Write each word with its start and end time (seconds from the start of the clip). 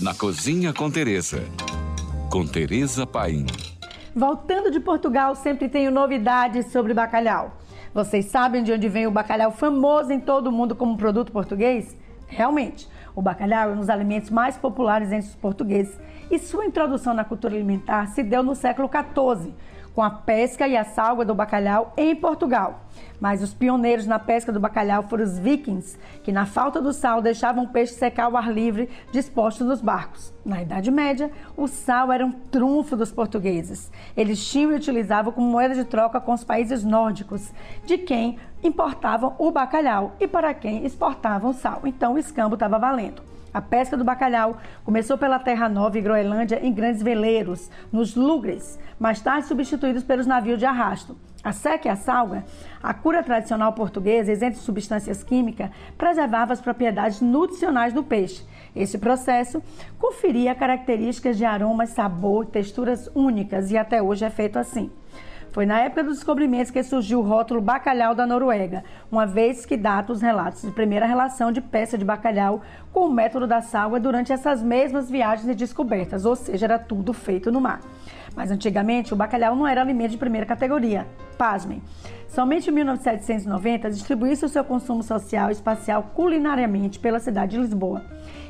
na 0.00 0.12
Cozinha 0.12 0.72
com 0.72 0.90
Teresa. 0.90 1.44
Com 2.28 2.44
Teresa 2.44 3.06
Paim. 3.06 3.46
Voltando 4.14 4.70
de 4.70 4.80
Portugal, 4.80 5.36
sempre 5.36 5.68
tenho 5.68 5.90
novidades 5.90 6.72
sobre 6.72 6.92
bacalhau. 6.92 7.56
Vocês 7.94 8.26
sabem 8.26 8.64
de 8.64 8.72
onde 8.72 8.88
vem 8.88 9.06
o 9.06 9.10
bacalhau 9.10 9.52
famoso 9.52 10.12
em 10.12 10.18
todo 10.18 10.48
o 10.48 10.52
mundo 10.52 10.74
como 10.74 10.96
produto 10.96 11.30
português? 11.30 11.96
Realmente, 12.26 12.88
o 13.14 13.22
bacalhau 13.22 13.70
é 13.70 13.72
um 13.72 13.76
dos 13.76 13.88
alimentos 13.88 14.30
mais 14.30 14.56
populares 14.56 15.12
entre 15.12 15.28
os 15.28 15.36
portugueses 15.36 15.96
e 16.28 16.40
sua 16.40 16.66
introdução 16.66 17.14
na 17.14 17.24
cultura 17.24 17.54
alimentar 17.54 18.08
se 18.08 18.24
deu 18.24 18.42
no 18.42 18.56
século 18.56 18.88
XIV, 18.88 19.54
com 19.94 20.02
a 20.02 20.10
pesca 20.10 20.66
e 20.66 20.76
a 20.76 20.84
salga 20.84 21.24
do 21.24 21.34
bacalhau 21.34 21.92
em 21.96 22.14
Portugal. 22.16 22.80
Mas 23.20 23.42
os 23.42 23.54
pioneiros 23.54 24.06
na 24.06 24.18
pesca 24.18 24.52
do 24.52 24.60
bacalhau 24.60 25.04
foram 25.04 25.24
os 25.24 25.38
vikings, 25.38 25.96
que 26.22 26.32
na 26.32 26.44
falta 26.44 26.82
do 26.82 26.92
sal 26.92 27.22
deixavam 27.22 27.64
o 27.64 27.68
peixe 27.68 27.94
secar 27.94 28.24
ao 28.24 28.36
ar 28.36 28.52
livre, 28.52 28.90
disposto 29.12 29.64
nos 29.64 29.80
barcos. 29.80 30.32
Na 30.44 30.60
Idade 30.60 30.90
Média, 30.90 31.30
o 31.56 31.66
sal 31.66 32.12
era 32.12 32.26
um 32.26 32.32
trunfo 32.32 32.96
dos 32.96 33.12
portugueses. 33.12 33.90
Eles 34.16 34.44
tinham 34.44 34.72
e 34.72 34.76
utilizavam 34.76 35.32
como 35.32 35.48
moeda 35.48 35.74
de 35.74 35.84
troca 35.84 36.20
com 36.20 36.32
os 36.32 36.44
países 36.44 36.84
nórdicos, 36.84 37.52
de 37.86 37.96
quem 37.96 38.38
importavam 38.62 39.34
o 39.38 39.50
bacalhau 39.50 40.12
e 40.18 40.26
para 40.26 40.52
quem 40.52 40.84
exportavam 40.84 41.52
sal. 41.52 41.82
Então 41.84 42.14
o 42.14 42.18
escambo 42.18 42.54
estava 42.54 42.78
valendo. 42.78 43.22
A 43.54 43.62
pesca 43.62 43.96
do 43.96 44.02
bacalhau 44.02 44.56
começou 44.84 45.16
pela 45.16 45.38
Terra 45.38 45.68
Nova 45.68 45.96
e 45.96 46.00
Groenlândia 46.00 46.58
em 46.60 46.72
grandes 46.72 47.00
veleiros, 47.00 47.70
nos 47.92 48.16
lugres, 48.16 48.80
mais 48.98 49.20
tarde 49.20 49.46
substituídos 49.84 50.04
pelos 50.04 50.26
navios 50.26 50.58
de 50.58 50.64
arrasto. 50.64 51.16
A 51.42 51.52
seca 51.52 51.88
e 51.88 51.90
a 51.90 51.96
salga, 51.96 52.44
a 52.82 52.94
cura 52.94 53.22
tradicional 53.22 53.74
portuguesa, 53.74 54.32
isenta 54.32 54.56
de 54.56 54.62
substâncias 54.62 55.22
químicas, 55.22 55.70
preservava 55.98 56.54
as 56.54 56.60
propriedades 56.60 57.20
nutricionais 57.20 57.92
do 57.92 58.02
peixe. 58.02 58.42
Esse 58.74 58.96
processo 58.96 59.62
conferia 59.98 60.54
características 60.54 61.36
de 61.36 61.44
aromas, 61.44 61.90
sabor, 61.90 62.46
texturas 62.46 63.10
únicas 63.14 63.70
e 63.70 63.76
até 63.76 64.02
hoje 64.02 64.24
é 64.24 64.30
feito 64.30 64.58
assim. 64.58 64.90
Foi 65.54 65.64
na 65.64 65.78
época 65.78 66.02
dos 66.02 66.16
descobrimentos 66.16 66.72
que 66.72 66.82
surgiu 66.82 67.20
o 67.20 67.22
rótulo 67.22 67.60
bacalhau 67.60 68.12
da 68.12 68.26
Noruega, 68.26 68.82
uma 69.08 69.24
vez 69.24 69.64
que 69.64 69.76
data 69.76 70.12
os 70.12 70.20
relatos 70.20 70.62
de 70.62 70.72
primeira 70.72 71.06
relação 71.06 71.52
de 71.52 71.60
peça 71.60 71.96
de 71.96 72.04
bacalhau 72.04 72.60
com 72.92 73.06
o 73.06 73.12
método 73.12 73.46
da 73.46 73.60
salga 73.60 74.00
durante 74.00 74.32
essas 74.32 74.60
mesmas 74.60 75.08
viagens 75.08 75.48
e 75.48 75.54
descobertas, 75.54 76.24
ou 76.24 76.34
seja, 76.34 76.66
era 76.66 76.76
tudo 76.76 77.12
feito 77.12 77.52
no 77.52 77.60
mar. 77.60 77.78
Mas 78.34 78.50
antigamente 78.50 79.14
o 79.14 79.16
bacalhau 79.16 79.54
não 79.54 79.64
era 79.64 79.80
alimento 79.80 80.10
de 80.10 80.18
primeira 80.18 80.44
categoria. 80.44 81.06
Pasmem. 81.34 81.82
Somente 82.34 82.68
em 82.68 82.72
1790 82.72 83.90
distribuiu-se 83.90 84.44
o 84.44 84.48
seu 84.48 84.64
consumo 84.64 85.04
social 85.04 85.50
e 85.50 85.52
espacial 85.52 86.10
culinariamente 86.14 86.98
pela 86.98 87.20
cidade 87.20 87.52
de 87.52 87.58
Lisboa, 87.58 88.02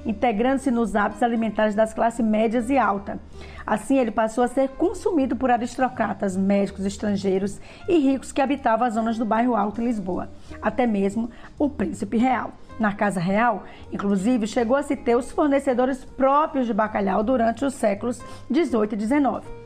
integrando-se 0.07 0.71
nos 0.71 0.97
hábitos 0.97 1.23
alimentares 1.23 1.75
das 1.75 1.93
classes 1.93 2.25
médias 2.25 2.71
e 2.71 2.79
alta. 2.79 3.19
Assim, 3.67 3.99
ele 3.99 4.11
passou 4.11 4.43
a 4.43 4.49
ser 4.49 4.71
consumido 4.71 5.37
por 5.37 5.51
aristocratas, 5.51 6.35
médicos 6.35 6.87
estrangeiros 6.87 7.61
e 7.87 7.99
ricos 7.99 8.33
que 8.33 8.41
habitavam 8.41 8.87
as 8.87 8.95
zonas 8.95 9.19
do 9.19 9.27
bairro 9.27 9.55
Alto 9.55 9.83
em 9.83 9.85
Lisboa, 9.85 10.31
até 10.63 10.87
mesmo 10.87 11.31
o 11.59 11.69
príncipe 11.69 12.17
real. 12.17 12.53
Na 12.81 12.95
Casa 12.95 13.21
Real, 13.21 13.65
inclusive, 13.93 14.47
chegou 14.47 14.77
a 14.77 14.83
se 14.83 14.97
ter 14.97 15.15
os 15.15 15.31
fornecedores 15.31 16.05
próprios 16.05 16.67
de 16.67 16.73
bacalhau 16.73 17.23
durante 17.23 17.67
os 17.67 17.75
séculos 17.75 18.19
18 18.51 18.95
e 18.95 18.97
19. 18.97 19.64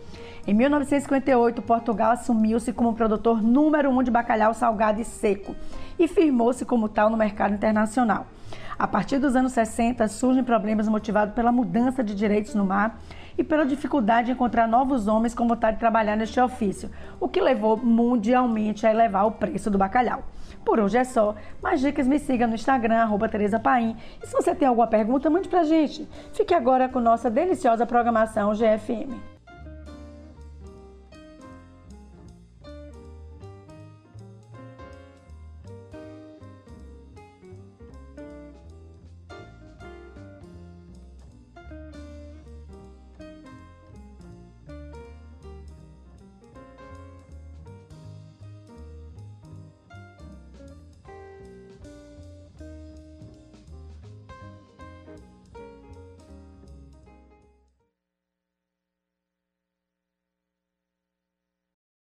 Em 0.49 0.55
1958, 0.55 1.61
Portugal 1.61 2.13
assumiu-se 2.13 2.73
como 2.73 2.95
produtor 2.95 3.43
número 3.43 3.91
um 3.91 4.03
de 4.03 4.11
bacalhau 4.11 4.55
salgado 4.55 4.99
e 4.99 5.05
seco 5.05 5.55
e 5.99 6.09
firmou-se 6.09 6.65
como 6.65 6.89
tal 6.89 7.11
no 7.11 7.19
mercado 7.19 7.53
internacional. 7.53 8.27
A 8.79 8.89
partir 8.89 9.19
dos 9.19 9.37
anos 9.37 9.53
60, 9.53 10.09
surgem 10.09 10.43
problemas 10.43 10.89
motivados 10.89 11.35
pela 11.35 11.53
mudança 11.53 12.03
de 12.03 12.15
direitos 12.15 12.55
no 12.55 12.65
mar 12.65 12.99
e 13.37 13.45
pela 13.45 13.67
dificuldade 13.67 14.29
de 14.29 14.33
encontrar 14.33 14.67
novos 14.67 15.07
homens 15.07 15.35
com 15.35 15.47
vontade 15.47 15.77
de 15.77 15.81
trabalhar 15.81 16.17
neste 16.17 16.41
ofício, 16.41 16.91
o 17.21 17.29
que 17.29 17.43
levou 17.43 17.77
mundialmente 17.77 18.87
a 18.87 18.91
elevar 18.91 19.27
o 19.27 19.33
preço 19.33 19.71
do 19.71 19.77
bacalhau. 19.77 20.23
Por 20.65 20.81
hoje 20.81 20.97
é 20.97 21.05
só. 21.05 21.35
Mais 21.63 21.79
dicas 21.79 22.09
me 22.09 22.19
siga 22.19 22.47
no 22.47 22.55
Instagram, 22.55 23.07
Tereza 23.31 23.61
Paim. 23.61 23.99
E 24.23 24.27
se 24.27 24.33
você 24.33 24.55
tem 24.55 24.67
alguma 24.67 24.87
pergunta, 24.87 25.29
mande 25.29 25.47
pra 25.47 25.63
gente. 25.63 26.09
Fique 26.33 26.55
agora 26.55 26.89
com 26.89 27.01
nossa 27.01 27.29
deliciosa 27.29 27.85
programação 27.85 28.55
GFM. 28.55 29.38